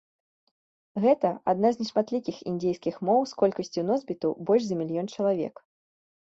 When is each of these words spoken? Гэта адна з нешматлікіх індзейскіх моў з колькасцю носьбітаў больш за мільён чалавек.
Гэта 1.03 1.29
адна 1.51 1.69
з 1.75 1.79
нешматлікіх 1.81 2.39
індзейскіх 2.53 2.95
моў 3.11 3.21
з 3.33 3.37
колькасцю 3.43 3.85
носьбітаў 3.91 4.31
больш 4.49 4.63
за 4.71 4.75
мільён 4.83 5.07
чалавек. 5.19 5.55